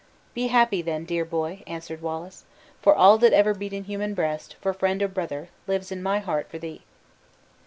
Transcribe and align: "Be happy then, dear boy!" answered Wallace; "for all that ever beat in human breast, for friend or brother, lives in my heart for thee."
"Be 0.33 0.47
happy 0.47 0.81
then, 0.81 1.05
dear 1.05 1.23
boy!" 1.23 1.61
answered 1.67 2.01
Wallace; 2.01 2.43
"for 2.81 2.95
all 2.95 3.19
that 3.19 3.33
ever 3.33 3.53
beat 3.53 3.71
in 3.71 3.83
human 3.83 4.15
breast, 4.15 4.55
for 4.59 4.73
friend 4.73 4.99
or 5.03 5.07
brother, 5.07 5.49
lives 5.67 5.91
in 5.91 6.01
my 6.01 6.17
heart 6.17 6.49
for 6.49 6.57
thee." 6.57 6.81